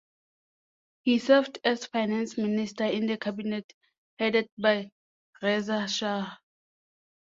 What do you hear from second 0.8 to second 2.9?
He served as finance minister